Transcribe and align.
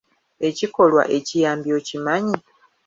Ekikolwa 0.49 1.03
ekiyambi 1.17 1.69
okimanyi? 1.79 2.37